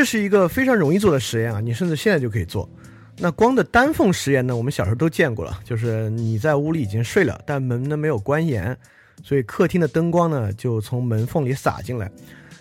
[0.00, 2.66] 这是一个非常容易做的实验啊，你甚至现在就可以做。
[3.18, 8.74] 那光的单缝实验呢，我们小时候都见过了，就是你在屋里已经睡了，但门呢没有关严，
[9.22, 12.10] 所以客厅的灯光呢就从门缝里洒进来。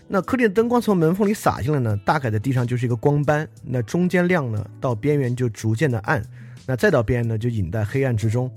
[0.10, 6.21] 那客厅的灯光从门缝里洒进来呢，大概在地上就是一个光斑，那中间亮呢，到边缘就逐渐的暗，
[6.66, 8.52] 那再到边缘呢就隐在黑暗之中。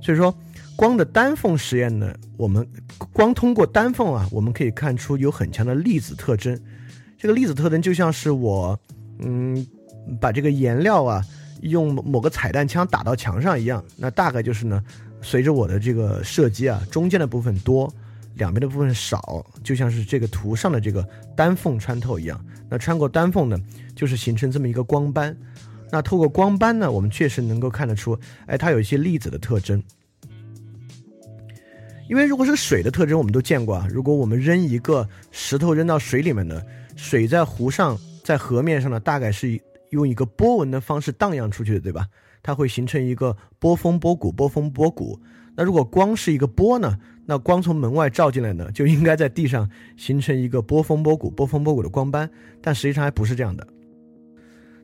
[0.00, 0.32] 所以说，
[0.76, 2.64] 光的单缝实验呢，我们
[3.12, 6.56] 光通过单缝啊，我们可以看出有很强的粒子特征。
[7.18, 8.78] 这个粒子特征就像是我，
[9.18, 9.66] 嗯，
[10.20, 11.22] 把这个颜料啊
[11.62, 14.82] 用某个彩弹枪打到墙上一样，那大概就是呢，
[15.20, 17.92] 随着我的这个射击啊，中间的部分多。
[18.34, 22.40] 两边的部分少，就像是这个图上的这个单缝穿透一样。
[22.68, 23.58] 那穿过单缝呢，
[23.96, 25.36] 就是形成这么一个光斑。
[25.90, 29.82] 那透过光斑呢，我们确实能够看得出，哎，它有一些粒子的特征。
[32.08, 33.88] 因为如果是水的特征，我们都见过啊。
[33.90, 36.62] 如果我们扔一个石头扔到水里面呢，
[36.98, 39.58] 水在湖上、在河面上呢，大概是
[39.90, 42.06] 用一个波纹的方式荡漾出去的，对吧？
[42.42, 45.18] 它会形成一个波峰波谷、波峰波谷。
[45.56, 46.98] 那如果光是一个波呢？
[47.24, 52.28] 那光从门外照进来呢，就应该在地上形成一个波峰波谷、波峰波谷的光斑，
[52.62, 53.66] 但实际上还不是这样的。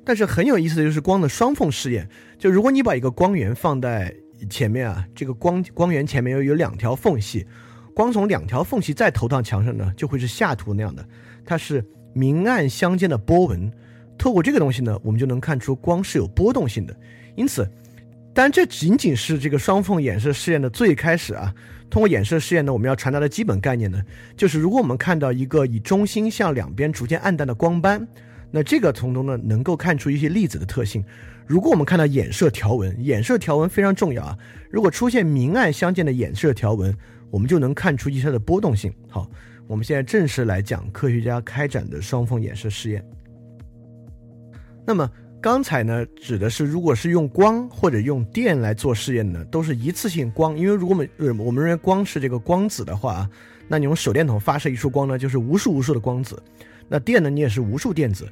[0.04, 2.06] 但是很有意思的就是光的双缝试验，
[2.38, 4.14] 就如果你把一个光源放在
[4.50, 7.46] 前面啊，这个光光源前面有有两条缝隙，
[7.94, 11.08] 光从两条缝隙再投到墙上呢，就会是下图那样的，
[11.46, 11.82] 它是
[12.14, 13.70] 明暗相间的波纹。
[14.16, 16.96] 透过这个东西呢，我们就能看出光是有波动性的。
[17.34, 17.68] 因此，
[18.32, 21.52] 但这仅仅是这个双缝衍射试验的最开始啊。
[21.90, 24.00] 通过衍射试验呢，我们要传达的基本概念呢，
[24.36, 28.06] 就是如果我们看到一个以中心向两边逐渐暗淡的光斑，
[28.50, 31.04] 那这个从中呢能够看出一些粒子的特性。
[31.46, 34.38] 如果我们看到衍射条纹，衍射条纹非常重要啊。
[34.70, 36.96] 如果出现明暗相间的衍射条纹，
[37.30, 38.92] 我们就能看出一些的波动性。
[39.08, 39.30] 好，
[39.66, 43.04] 我们现在正式来讲科学家开展的双缝衍射试验。
[44.86, 45.10] 那么。
[45.40, 50.56] 刚才呢，指的是如果是用光或者用电来做试验呢，都是一次性光。
[50.56, 53.28] 因为如果我们我们认为光是这个光子的话，
[53.68, 56.42] 那你用手电筒发射一束光呢，就是无数无数的光子。
[56.88, 58.26] 那电呢，你也是无数电子。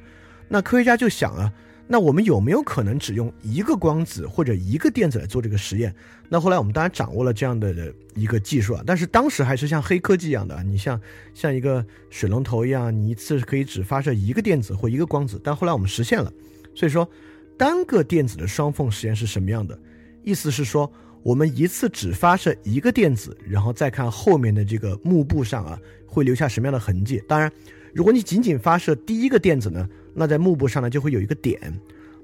[0.47, 1.53] 那科学家就想啊，
[1.93, 5.93] 那我们有没有可能只用一个光子或者一个电子来做这个实验？
[6.27, 10.99] 那后来我们当然掌握了这样的一个技术啊，但是当时还是像黑科技一样的，你像
[11.35, 15.39] 像一个水龙头一样，你一次可以只发射一个电子或一个光子。
[15.43, 16.33] 但后来我们实现了。
[16.73, 17.07] 所以说，
[17.59, 19.77] 单个电子的双缝实验是什么样的？
[20.23, 27.23] 意思是说，我们一次只发射一个电子，然后再看后面的这个幕布上啊，会留下什么样的痕迹？
[27.27, 27.51] 当然，
[27.93, 31.59] 如果你仅仅发射第一个电子呢，那在幕布上呢就会有一个点。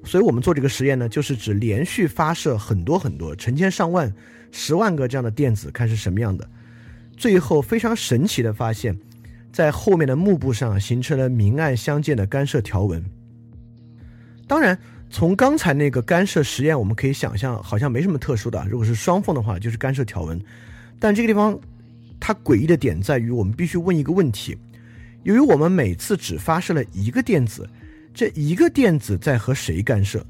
[0.05, 4.13] 所以我们做这个实验呢，就是指连续发射很多很多、成千上万、
[4.51, 6.47] 十万个这样的电子，看是什么样的。
[7.17, 8.97] 最后非常神奇的发现，
[9.51, 13.03] 在后面的幕布上形成了明暗相间的干涉条纹。
[14.47, 14.79] 当然，
[15.09, 18.65] 从刚才那个干涉实验，我们可以想象，好像没什么特殊的。
[18.69, 20.41] 如果是双缝的话，就是干涉条纹。
[20.97, 21.59] 但这个地方，
[22.21, 24.57] 它诡异的点在于，我们必须问一个问题：
[25.23, 27.69] 由于我们每次只发射了一个电子，
[28.13, 30.25] 这一个电子在和谁干涉？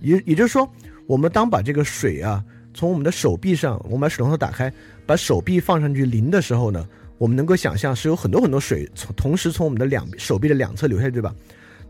[0.00, 0.70] 也也就是说，
[1.06, 4.72] 我们当把这个水啊从我们的手臂上，我们把水龙头打开，
[5.06, 6.86] 把手臂放上去淋的时候呢，
[7.18, 11.34] 我们能够想象是有很多很多水从同时从我们的两手臂的两侧流下去，对吧？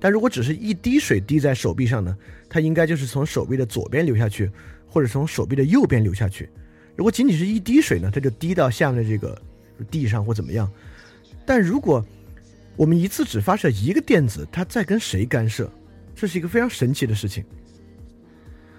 [0.01, 2.17] 但如果只是一滴水滴在手臂上呢，
[2.49, 4.51] 它应该就是从手臂的左边流下去，
[4.89, 6.49] 或者从手臂的右边流下去。
[6.97, 9.41] 如果仅仅是一滴水呢，它就滴到下面的这个
[9.91, 10.71] 地上或怎么样。
[11.45, 12.05] 但如果
[12.77, 15.71] 我们一次只发射一个电子，它在跟谁干涉？
[16.15, 17.45] 这是一个非常神奇的事情。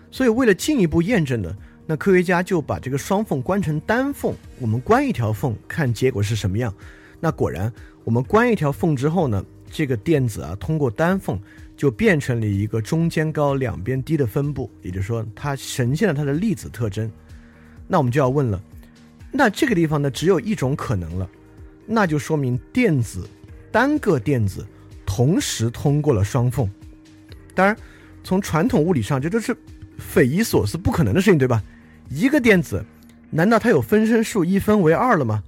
[0.10, 6.74] 所以为了进一步验证呢，那科学家就把这个双缝关成单缝，我们关一条缝看结果是什么样。
[7.20, 7.72] 那果然，
[8.04, 9.44] 我们关一条缝之后呢？
[9.74, 11.40] 这个电子啊，通过单缝
[11.78, 17.10] 就变成了一个中间高、两边低的分布，也就是说，它呈现了它的粒子特征。
[17.88, 18.62] 那我们就要问了，
[19.32, 21.30] 那这个地方呢，只有一种可能了，
[21.86, 23.26] 那就说明电子
[23.72, 24.66] 单个电子
[25.06, 26.70] 同时通过了双缝。
[27.54, 27.76] 当然，
[28.24, 29.56] 从传统物理上，这都是
[29.98, 31.62] 匪夷所思、不可能的事情，对吧？
[32.10, 32.84] 一个电子，
[33.30, 35.44] 难道它有分身术一分为二了吗？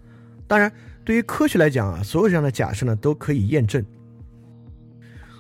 [0.48, 0.72] 当然，
[1.04, 3.84] 对于科学来讲啊，所有这样的假设呢，都可以验证。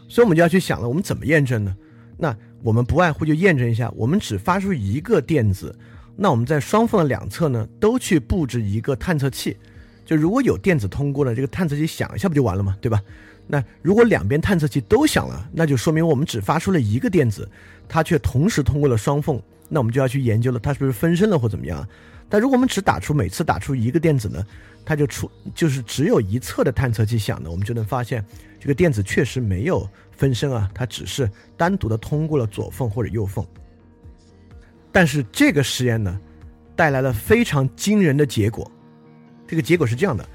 [0.07, 1.75] 所以我们就要去想了，我们怎么验证呢？
[2.17, 5.75] 那我们不外乎就验证一下，我们只发出一个电子，
[6.15, 9.57] 那我们在双缝的两侧呢，都去布置一个探测器。
[10.05, 12.77] 就如果有电子通过了，这个探测器响一下不就完了吗？
[12.81, 13.01] 对吧？
[13.45, 17.49] 那如果两边探测器都响了，那就说明我们只发出了一个电子，
[17.89, 19.41] 它却同时通过了双缝。
[19.69, 21.85] 那我们就要去研究了，它是不是分身了或怎么样？
[22.29, 24.45] 但如果我们只打出每次打出一个电子呢，
[24.85, 28.23] 它就出就是只有一侧的探测器响的，我们就能发现
[28.59, 33.45] 这个电子确实没有分身啊，它只是单独的通过了左缝或者右缝。
[34.91, 36.19] 但是这个实验呢，
[36.75, 38.69] 带来了非常惊人的结果。
[39.47, 40.27] 这个结果是这样的：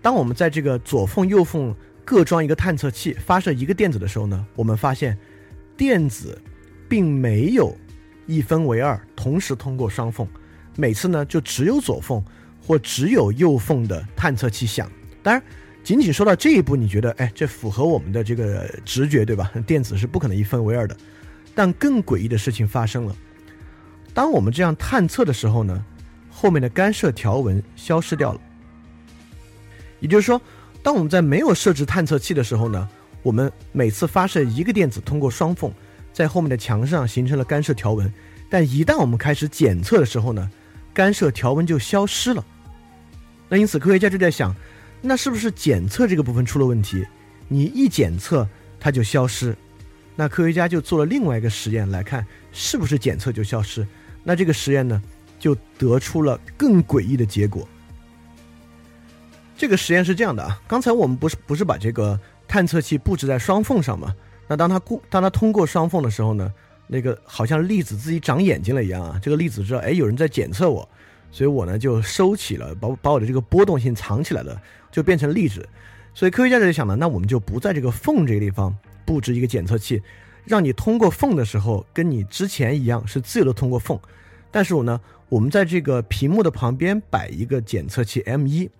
[0.00, 5.16] 当我们在这个左缝、右缝各装一个探测器，发射一个电子的时候呢，我们发现
[5.76, 6.40] 电子
[6.88, 7.76] 并没有
[8.26, 10.26] 一分为二，同时通过双缝。
[10.76, 12.22] 每次呢，就只有左缝
[12.66, 14.90] 或只有右缝的探测器响。
[15.22, 15.42] 当然，
[15.84, 19.52] 仅仅说到这一步，你觉得，哎，这符合我们的这个直觉，对吧？
[19.66, 20.96] 电子是不可能一分为二的。
[21.54, 23.14] 但更诡异的事情发生了。
[24.14, 25.84] 当我们这样探测的时候呢，
[26.42, 28.40] 后面的干涉条纹消失掉了。
[30.00, 30.42] 也就是说，
[30.82, 32.88] 当我们在没有设置探测器的时候呢，
[33.22, 35.72] 我们每次发射一个电子通过双缝，
[36.12, 38.12] 在后面的墙上形成了干涉条纹。
[38.50, 40.50] 但一旦我们开始检测的时候呢，
[40.92, 42.44] 干涉条纹就消失了。
[43.48, 44.52] 那因此，科学家就在想，
[45.00, 47.06] 那是不是检测这个部分出了问题？
[47.46, 48.48] 你一检测
[48.80, 49.56] 它就消失。
[50.16, 53.86] 那科学家就做了另外一个实验，来看是不是检测就消失。
[54.24, 55.00] 那这个实验呢，
[55.42, 57.66] 就得出了更诡异的结果。
[59.56, 64.14] 这个实验是这样的啊，刚才我们不是不是把这个探测器布置在双缝上吗？
[64.46, 66.52] 那当它过当它通过双缝的时候呢，
[66.86, 70.88] 那个好像粒子自己长眼睛了一样啊，这个粒子知道哎有人在检测我，
[71.32, 74.62] 所以我呢就收起了，把把我的这个波动性藏起来了，
[74.92, 75.68] 就变成粒子。
[76.14, 78.72] 所以科学家就想呢，那我们就不在这个缝这个地方
[79.04, 80.00] 布置一个检测器。
[80.44, 83.96] 让你通过缝的时候，跟你之前一样是自由的通过缝，
[84.52, 88.70] 但是我呢，我们在这个屏幕的旁边摆一个检测器 M 一，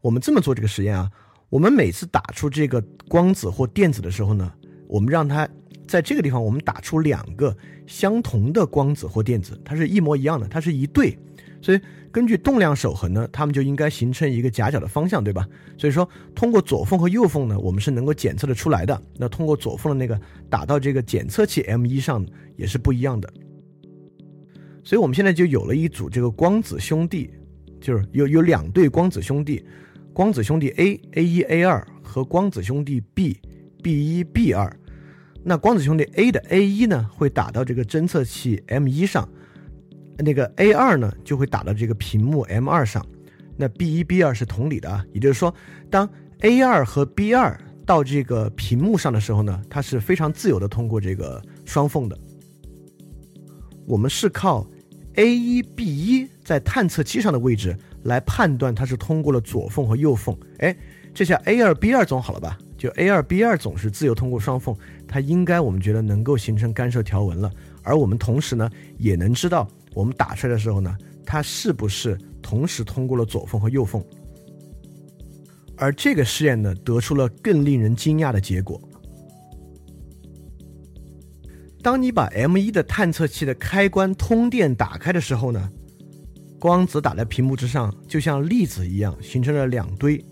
[0.00, 1.10] 我们这么做这个实验啊，
[1.48, 4.52] 我们每次打出这个光子或电子的时候呢，
[4.88, 5.48] 我们让它
[5.86, 7.56] 在这个地方，我们打出两个
[7.86, 11.16] 相同的光子或电子，它是一模一样的，它是一对，
[11.62, 11.80] 所以。
[12.12, 15.46] 根据动量守恒呢，它们就应该形成一个夹角的方向，对吧？
[15.78, 19.00] 所以说，通过左缝和右缝呢，我们是能够检测的出来的。
[19.16, 23.32] 那通过左缝的那个打到这个检测器 M 一上也是不一样的。
[24.82, 27.30] 所以我们现在就有了一组这个光子兄弟，
[27.80, 29.64] 就是有有两对光子兄弟，
[30.12, 33.38] 光子兄弟 A A 一 A 二和光子兄弟 B
[33.82, 34.74] B 一 B 二。
[35.42, 39.28] 那光子兄弟 A 的 A 一呢，会打到这个侦测器 M 一上。
[40.18, 43.04] 那个 A 二呢，就会打到这个屏幕 M 二上，
[43.56, 45.54] 那 B 一 B 二是同理的啊，也就是说，
[45.88, 46.06] 当
[46.40, 52.18] A 二和 B 二到这个屏幕上的时候呢，它是非常自由的通过这个双缝的。
[53.90, 54.64] 我们是靠
[55.16, 60.36] A 一 B 一在探测器上的位置来判断它是通过了左缝和右缝。
[60.58, 60.76] 哎，
[61.12, 62.56] 这下 A 二 B 二总好了吧？
[62.78, 64.76] 就 A 二 B 二总是自由通过双缝，
[65.08, 67.50] 它应该我们觉得能够形成干涉条纹了。
[67.82, 69.66] 而我们同时呢，也能知道。
[69.92, 70.96] 我们打出来的时候呢，
[71.26, 74.00] 它是不是同时通过了左缝和右缝？
[75.76, 78.80] 而这个试验呢，得出了更令人惊讶的结果。
[81.82, 85.70] 当你把 M 一的探测器的开关通电打开的时候呢，
[86.58, 90.22] 光子打在屏幕之上，就像粒子一样形成了两堆。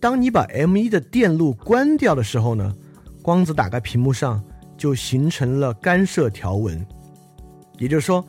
[0.00, 2.74] 当你把 M 一的电路关掉的时候呢，
[3.22, 4.42] 光子打开屏幕上
[4.76, 6.86] 就形成了干涉条纹。
[7.78, 8.24] 也就是说。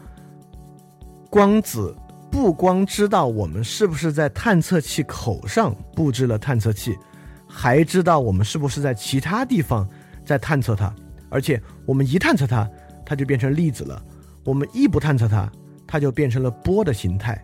[1.30, 1.94] 光子
[2.32, 6.98] 不光知道我们是不是在探测器口上布置了探测器，
[7.46, 9.88] 还知道我们是不是在其他地方
[10.26, 10.92] 在探测它。
[11.30, 12.70] 而且我们一探测它，
[13.06, 14.02] 它就变成粒子了；
[14.44, 15.52] 我们一不探测它，
[15.86, 17.44] 它就变成了波的形态。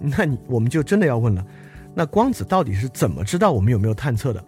[0.00, 1.44] 那你我们就真的要问了：
[1.94, 4.44] 那光子到底是怎么知道我们有没有探测的？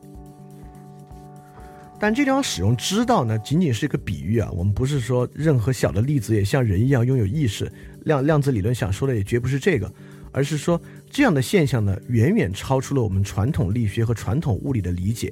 [1.99, 4.51] 但这地方使用“知道”呢，仅仅是一个比喻啊。
[4.53, 7.71] 我们不是说任何小的粒子也像人一样拥有意识。
[8.07, 9.93] 量量子理论想说的也绝不是这个，
[10.33, 15.31] 而是说这样的现象呢，远远超出了我们传统力学和传统物理的理解。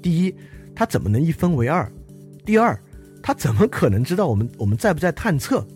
[0.00, 0.32] 第一，
[0.76, 1.90] 它怎么能一分为二？
[2.46, 2.78] 第二，
[3.22, 5.66] 他怎么可能知道我们我们在不在探测？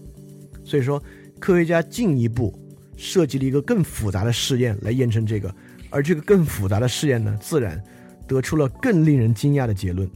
[0.64, 1.02] 所以说，
[1.40, 2.56] 科学家进一步
[2.96, 5.52] 设计了一个更复杂的试验来验证这个，
[5.90, 7.82] 而这个更复杂的试验呢，自然
[8.28, 10.08] 得出了更令人惊讶的结论。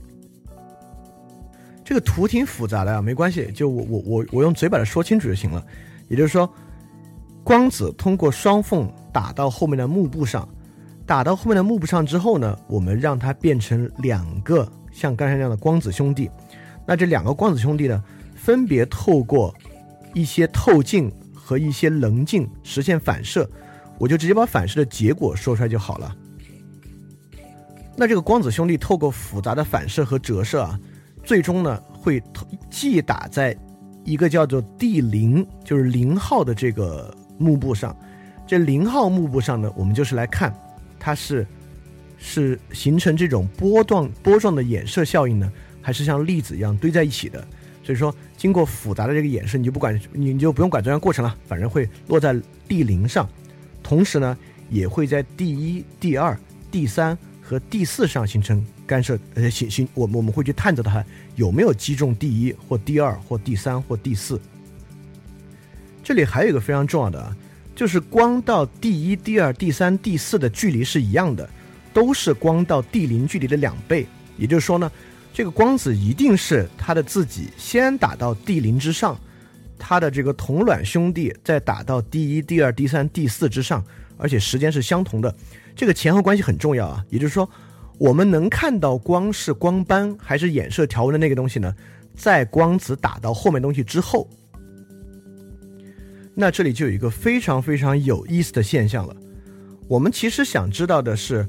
[1.84, 5.62] 这个图挺复杂的啊，没关系，就我我我我用嘴把它说清楚就行了。
[6.08, 6.48] 也就是说，
[7.42, 10.48] 光子通过双缝打到后面的幕布上，
[11.04, 16.30] 打到后面的幕布上之后呢，我们让它变成两个像刚才那样的光子兄弟。
[16.86, 18.02] 那这两个光子兄弟呢，
[18.34, 19.54] 分别透过
[20.14, 23.46] 一些透镜和一些棱镜实现反射，
[23.98, 26.16] 我就直接把反射的结果说出来就好了。
[27.96, 30.80] 那这个光子兄弟透过复杂的反射和折射啊，
[31.22, 32.22] 最终呢会
[32.70, 33.54] 既打在。
[34.06, 37.96] 一个叫做 D 零，就是零号的这个幕布上，
[38.46, 40.54] 这零号幕布上呢，我们就是来看，
[41.00, 41.46] 它是
[42.26, 45.52] 是形成这种波状波状的衍射效应呢，
[45.82, 47.46] 还是像粒子一样堆在一起的。
[47.84, 52.34] 所以说，经过复杂的这个衍射，你就不管你就不用管这段过程了，反正会落在
[52.66, 53.28] 第零上，
[53.82, 54.34] 同时呢，
[54.70, 56.34] 也会在第一、第二、
[56.70, 59.18] 第三和第四上形成干涉。
[59.34, 61.04] 呃，形形，我我们会去探测它
[61.36, 64.40] 有没有击中第一或第二或第三或第四。
[66.02, 67.36] 这里还有一个非常重要的啊，
[67.76, 71.46] 就是光到第一、第二、第三、第四的距离是一样的，
[71.94, 74.06] 都是光到地零距离的两倍。
[74.36, 74.92] 也就是说呢。
[75.36, 79.18] 这个光子一定是它的自己先打到地零之上，
[79.76, 83.84] 它的这个同卵兄弟再打到第一、第二、第三、第四之上，
[84.16, 85.34] 而且时间是相同的。
[85.74, 87.04] 这个前后关系很重要啊。
[87.10, 87.50] 也就是说，
[87.98, 91.74] 我们能看到光是光斑还是衍射条纹的那个东西呢？
[92.14, 94.30] 在光子打到后面东西之后，
[96.32, 99.16] 那这里就有一个非常非常有意思的现象了。
[99.88, 101.44] 我们其实想知道的是，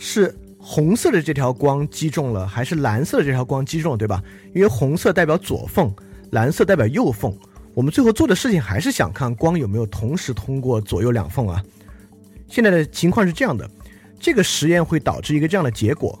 [0.00, 0.34] 是。
[0.62, 4.22] 红色的这条光击中了，还是蓝色的这条光击中了，对吧？
[4.54, 5.90] 因为红色代表左缝，
[6.32, 7.34] 蓝色代表右缝。
[7.72, 11.64] 我们最后做的事情还是想看光有没有同时通过左右两缝啊。
[12.46, 13.68] 现在的情况是这样的，
[14.20, 16.16] 这个实验会导致一个这样的结果：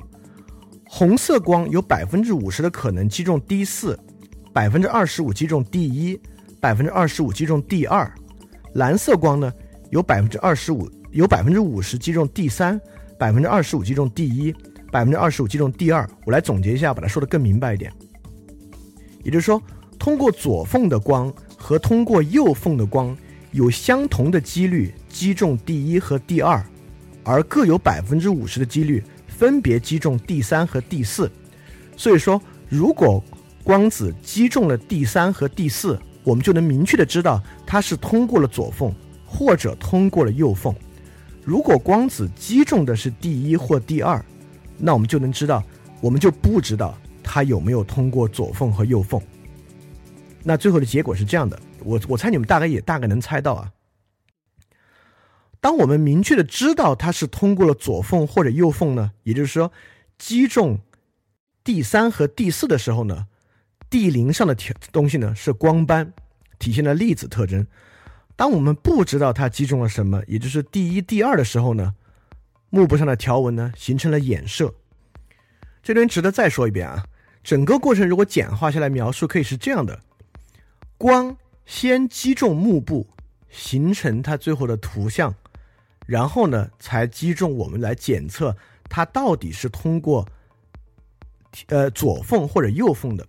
[0.86, 3.96] 红色光有百分之五十的可能击中第四，
[4.54, 6.18] 百分之二十五击中第一，
[6.58, 8.10] 百分之二十五击中第二；
[8.72, 9.52] 蓝色光呢，
[9.90, 12.80] 有百分之二十五，有百分之五十击中第三。
[13.20, 14.50] 百分之二十五击中第一，
[14.90, 16.08] 百分之二十五击中第二。
[16.24, 17.92] 我来总结一下，把它说的更明白一点。
[19.22, 19.62] 也就是说，
[19.98, 23.14] 通过左缝的光和通过右缝的光
[23.52, 26.64] 有相同的几率击中第一和第二，
[27.22, 31.30] 而各有百分之五十的几率分别击中第三和第四。
[31.98, 33.22] 所以说，如果
[33.62, 38.90] 光子击中了第三和第四，我们就能明确的知道它是通过了左缝
[39.26, 40.74] 或者通过了右缝。
[41.50, 44.24] 如果光子击中的是第一或第二，
[44.78, 45.64] 那我们就能知道，
[46.00, 49.20] 我们就不知道它有没有通过左缝和右缝。
[50.44, 53.72] 那最后的结果是这样的，我我猜你们大概也大概能猜到啊。
[55.60, 59.72] 当我们明确的知道它是通过了左缝或者右缝呢，也就是说，
[60.18, 60.78] 击中
[61.64, 63.26] 第三和第四的时候呢，
[63.90, 66.12] 地零上的条东西呢是光斑，
[66.60, 67.66] 体现了粒子特征。
[68.40, 71.94] 当我们不知道它击中了什么，也就是第一、第二的时候呢，
[72.70, 74.72] 幕布上的条纹呢形成了衍射。
[75.82, 77.04] 这边值得再说一遍啊，
[77.44, 80.00] 整个过程如果简化下来描述，可以是这样的：
[80.96, 83.06] 光先击中幕布，
[83.50, 85.34] 形成它最后的图像，
[86.06, 90.26] 然后呢才击中我们来检测它到底是通过
[91.66, 93.26] 呃左缝或者右缝的。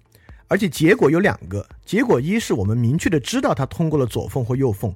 [0.52, 4.94] 而且结果有两个，结果一是我们明确的知道它通过了左缝或右缝，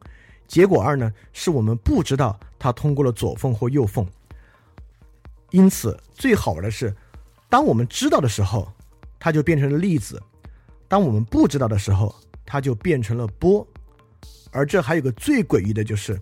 [0.49, 4.05] 结果二呢是我们不知道它通过了左缝或右缝。
[5.51, 6.93] 因此最好玩的是，
[7.47, 8.69] 当我们知道的时候，
[9.17, 10.17] 它就变成了粒子；
[10.89, 12.13] 当我们不知道的时候，
[12.45, 13.65] 它就变成了波。
[14.51, 16.19] 而这还有个最诡异的就是，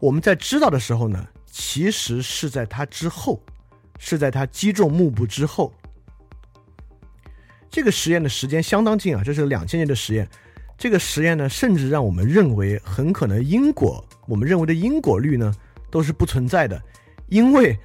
[0.00, 3.40] 我们在知道的时候呢，其实是在它之后，
[4.00, 5.72] 是在它击中幕布之后。
[7.76, 10.26] 这个实验的时间相当近啊，这是两千年的实验。
[10.78, 15.54] 这个实验呢，甚至让我们认为很可能因果，我们认为的因果律呢，
[15.90, 16.82] 都是不存在的，
[17.28, 17.78] 因为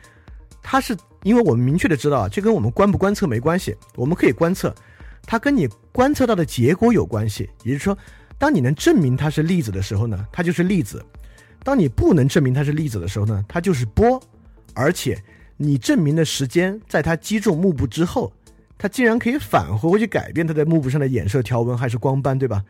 [0.64, 3.76] 它是因为我们明确的知道啊，这跟我们观不观测没关系。
[3.98, 4.74] 我们可以观测，
[5.24, 7.50] 它跟你观测到的结果有关系。
[7.66, 7.98] 也就是说，
[8.38, 11.00] 当你能证明它是粒子的时候呢，它就是粒子；
[11.66, 14.24] 当你不能证明它是粒子的时候呢，它就是波。
[14.74, 15.22] 而且
[15.58, 18.32] 你证明的时间在它击中幕布之后。
[18.82, 22.66] 它竟然可以返回回去改变它在幕布上的衍射条纹还是光斑，对吧？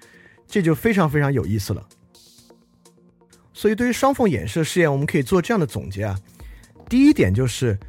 [0.45, 1.87] 这就非常非常有意思了。
[3.53, 6.19] 所以对于双缝衍射试验，我们可以做这样的总结啊。
[6.89, 7.79] 第一点就是，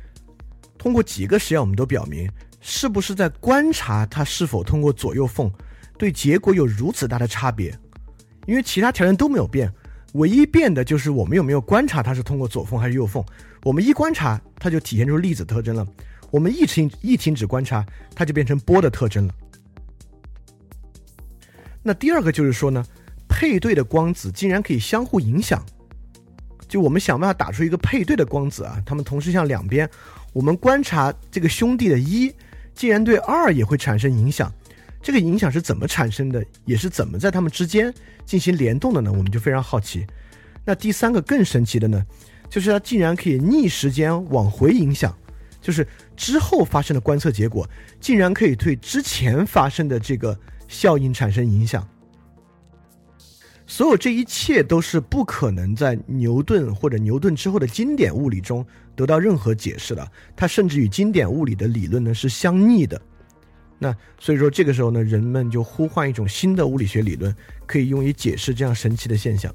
[0.78, 5.50] 通过几个实验，我们都表明，是不是在观察它是否通过左右缝，
[5.98, 7.76] 对结果有如此大的差别？
[8.46, 9.68] 因为其他条件都没有变，
[10.12, 13.24] 唯一变的就是我们有没有观察它是通过左缝还是右缝。
[13.64, 15.84] 我们一观察，它就体现出粒子特征了。
[16.32, 19.34] 我们一停一停止观察，它就变成波的特征了。
[21.82, 22.82] 那第二个就是说呢，
[23.28, 25.64] 配对的光子竟然可以相互影响。
[26.66, 29.88] 就我们想办法打出一个配对的光子啊，它们同时向两边。
[30.32, 32.32] 我们观察这个兄弟的一，
[32.74, 34.50] 竟然对二也会产生影响。
[35.02, 36.42] 这个影响是怎么产生的？
[36.64, 37.92] 也是怎么在它们之间
[38.24, 39.12] 进行联动的呢？
[39.12, 40.06] 我们就非常好奇。
[40.64, 42.02] 那第三个更神奇的呢，
[42.48, 45.14] 就是它竟然可以逆时间往回影响。
[45.62, 47.66] 就是之后发生的观测结果，
[47.98, 50.38] 竟然可以对之前发生的这个
[50.68, 51.88] 效应产生影响。
[53.64, 60.12] 所有这一切都是不可能在牛顿或者牛顿之后的经典物理中得到任何解释的。
[60.36, 63.00] 它甚至与经典物理的理论呢是相逆的。
[63.78, 69.54] 那所以说这个时候呢，人们就呼唤一种新的物理学理论，可以用于解释这样神奇的现象。